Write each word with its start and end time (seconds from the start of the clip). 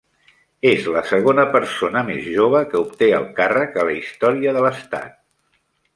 És 0.69 0.87
la 0.95 1.03
segona 1.09 1.43
persona 1.57 2.03
més 2.09 2.23
jove 2.37 2.63
que 2.71 2.81
obté 2.85 3.11
el 3.19 3.29
càrrec 3.41 3.81
a 3.83 3.87
la 3.91 3.95
història 4.01 4.55
de 4.57 4.65
l'estat. 4.69 5.13